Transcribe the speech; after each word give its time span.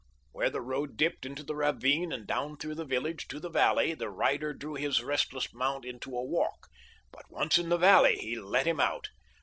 Where 0.31 0.49
the 0.49 0.61
road 0.61 0.97
dipped 0.97 1.27
into 1.27 1.43
the 1.43 1.53
ravine 1.55 2.11
and 2.11 2.25
down 2.25 2.57
through 2.57 2.73
the 2.73 2.85
village 2.85 3.27
to 3.27 3.39
the 3.39 3.51
valley 3.51 3.93
the 3.93 4.09
rider 4.09 4.51
drew 4.51 4.73
his 4.73 5.03
restless 5.03 5.53
mount 5.53 5.85
into 5.85 6.17
a 6.17 6.23
walk; 6.25 6.69
but, 7.11 7.29
once 7.29 7.59
in 7.59 7.69
the 7.69 7.77
valley, 7.77 8.15
he 8.17 8.35
let 8.35 8.65
him 8.65 8.79
out. 8.79 9.09